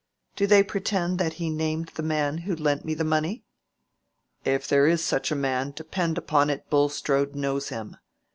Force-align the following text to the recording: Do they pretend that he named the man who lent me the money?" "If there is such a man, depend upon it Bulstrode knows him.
Do 0.35 0.47
they 0.47 0.63
pretend 0.63 1.19
that 1.19 1.33
he 1.33 1.51
named 1.51 1.89
the 1.93 2.01
man 2.01 2.39
who 2.39 2.55
lent 2.55 2.83
me 2.83 2.95
the 2.95 3.03
money?" 3.03 3.43
"If 4.43 4.67
there 4.67 4.87
is 4.87 5.03
such 5.03 5.31
a 5.31 5.35
man, 5.35 5.73
depend 5.75 6.17
upon 6.17 6.49
it 6.49 6.67
Bulstrode 6.71 7.35
knows 7.35 7.69
him. 7.69 7.97